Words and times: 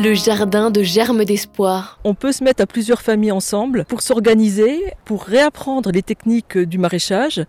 Le 0.00 0.14
jardin 0.14 0.70
de 0.70 0.84
germes 0.84 1.24
d'espoir. 1.24 1.98
On 2.04 2.14
peut 2.14 2.30
se 2.30 2.44
mettre 2.44 2.62
à 2.62 2.66
plusieurs 2.66 3.02
familles 3.02 3.32
ensemble 3.32 3.84
pour 3.88 4.00
s'organiser, 4.00 4.84
pour 5.04 5.24
réapprendre 5.24 5.90
les 5.90 6.02
techniques 6.02 6.56
du 6.56 6.78
maraîchage 6.78 7.44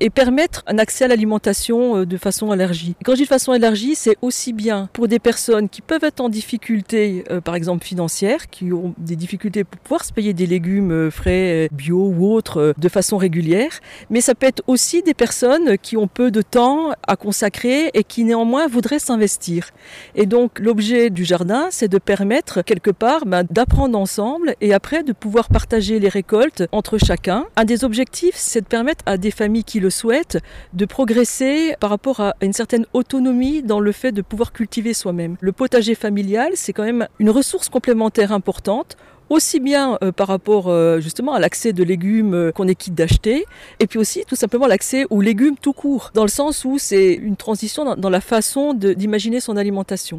et 0.00 0.08
permettre 0.08 0.62
un 0.66 0.78
accès 0.78 1.04
à 1.04 1.08
l'alimentation 1.08 1.98
euh, 1.98 2.06
de 2.06 2.16
façon 2.16 2.54
élargie. 2.54 2.94
Quand 3.04 3.12
je 3.12 3.16
dis 3.16 3.22
de 3.24 3.28
façon 3.28 3.52
élargie, 3.52 3.96
c'est 3.96 4.16
aussi 4.22 4.54
bien 4.54 4.88
pour 4.94 5.08
des 5.08 5.18
personnes 5.18 5.68
qui 5.68 5.82
peuvent 5.82 6.02
être 6.02 6.20
en 6.20 6.30
difficulté, 6.30 7.24
euh, 7.30 7.42
par 7.42 7.54
exemple 7.54 7.84
financière, 7.84 8.48
qui 8.48 8.72
ont 8.72 8.94
des 8.96 9.16
difficultés 9.16 9.64
pour 9.64 9.78
pouvoir 9.82 10.04
se 10.06 10.14
payer 10.14 10.32
des 10.32 10.46
légumes 10.46 10.92
euh, 10.92 11.10
frais, 11.10 11.68
bio 11.70 12.14
ou 12.16 12.32
autres 12.32 12.72
de 12.78 12.88
façon 12.88 13.18
régulière, 13.18 13.72
mais 14.08 14.22
ça 14.22 14.34
peut 14.34 14.46
être 14.46 14.62
aussi 14.66 15.02
des 15.02 15.12
personnes 15.12 15.76
qui 15.76 15.98
ont 15.98 16.08
peu 16.08 16.30
de 16.30 16.40
temps 16.40 16.92
à 17.06 17.16
consacrer 17.16 17.90
et 17.92 18.04
qui 18.04 18.24
néanmoins 18.24 18.68
voudraient 18.68 18.98
s'investir. 18.98 19.68
Et 20.14 20.24
donc 20.24 20.58
l'objet 20.60 21.10
du 21.10 21.26
jardin, 21.26 21.68
c'est 21.70 21.89
de 21.90 21.98
permettre 21.98 22.62
quelque 22.62 22.90
part 22.90 23.26
ben, 23.26 23.44
d'apprendre 23.50 23.98
ensemble 23.98 24.54
et 24.60 24.72
après 24.72 25.02
de 25.02 25.12
pouvoir 25.12 25.48
partager 25.48 25.98
les 25.98 26.08
récoltes 26.08 26.62
entre 26.72 26.96
chacun. 26.96 27.44
Un 27.56 27.64
des 27.64 27.84
objectifs, 27.84 28.36
c'est 28.36 28.62
de 28.62 28.66
permettre 28.66 29.04
à 29.06 29.18
des 29.18 29.30
familles 29.30 29.64
qui 29.64 29.80
le 29.80 29.90
souhaitent 29.90 30.38
de 30.72 30.84
progresser 30.86 31.74
par 31.80 31.90
rapport 31.90 32.20
à 32.20 32.34
une 32.40 32.52
certaine 32.52 32.86
autonomie 32.94 33.62
dans 33.62 33.80
le 33.80 33.92
fait 33.92 34.12
de 34.12 34.22
pouvoir 34.22 34.52
cultiver 34.52 34.94
soi-même. 34.94 35.36
Le 35.40 35.52
potager 35.52 35.94
familial, 35.94 36.52
c'est 36.54 36.72
quand 36.72 36.84
même 36.84 37.08
une 37.18 37.30
ressource 37.30 37.68
complémentaire 37.68 38.32
importante 38.32 38.96
aussi 39.30 39.60
bien 39.60 39.96
euh, 40.02 40.12
par 40.12 40.26
rapport 40.26 40.68
euh, 40.68 41.00
justement 41.00 41.32
à 41.32 41.40
l'accès 41.40 41.72
de 41.72 41.84
légumes 41.84 42.34
euh, 42.34 42.52
qu'on 42.52 42.66
est 42.66 42.74
quitte 42.74 42.94
d'acheter, 42.94 43.46
et 43.78 43.86
puis 43.86 43.98
aussi 43.98 44.24
tout 44.26 44.34
simplement 44.34 44.66
l'accès 44.66 45.06
aux 45.08 45.20
légumes 45.20 45.56
tout 45.56 45.72
court, 45.72 46.10
dans 46.14 46.24
le 46.24 46.28
sens 46.28 46.64
où 46.64 46.78
c'est 46.78 47.14
une 47.14 47.36
transition 47.36 47.84
dans, 47.84 47.96
dans 47.96 48.10
la 48.10 48.20
façon 48.20 48.74
d'imaginer 48.74 49.40
son 49.40 49.56
alimentation. 49.56 50.18